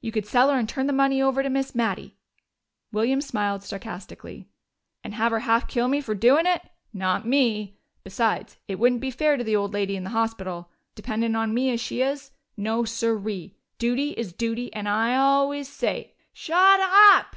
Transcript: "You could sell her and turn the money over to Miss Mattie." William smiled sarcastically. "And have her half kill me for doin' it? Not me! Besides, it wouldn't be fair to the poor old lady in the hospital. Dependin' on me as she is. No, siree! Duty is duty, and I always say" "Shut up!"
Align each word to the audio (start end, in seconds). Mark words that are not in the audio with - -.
"You 0.00 0.10
could 0.10 0.24
sell 0.24 0.48
her 0.48 0.58
and 0.58 0.66
turn 0.66 0.86
the 0.86 0.92
money 0.94 1.20
over 1.20 1.42
to 1.42 1.50
Miss 1.50 1.74
Mattie." 1.74 2.16
William 2.92 3.20
smiled 3.20 3.62
sarcastically. 3.62 4.48
"And 5.04 5.12
have 5.12 5.32
her 5.32 5.40
half 5.40 5.68
kill 5.68 5.86
me 5.86 6.00
for 6.00 6.14
doin' 6.14 6.46
it? 6.46 6.62
Not 6.94 7.26
me! 7.28 7.76
Besides, 8.02 8.56
it 8.68 8.78
wouldn't 8.78 9.02
be 9.02 9.10
fair 9.10 9.36
to 9.36 9.44
the 9.44 9.52
poor 9.52 9.60
old 9.60 9.74
lady 9.74 9.96
in 9.96 10.04
the 10.04 10.16
hospital. 10.16 10.70
Dependin' 10.94 11.36
on 11.36 11.52
me 11.52 11.68
as 11.72 11.78
she 11.82 12.00
is. 12.00 12.30
No, 12.56 12.86
siree! 12.86 13.54
Duty 13.78 14.12
is 14.12 14.32
duty, 14.32 14.72
and 14.72 14.88
I 14.88 15.14
always 15.14 15.68
say" 15.68 16.14
"Shut 16.32 16.80
up!" 16.80 17.36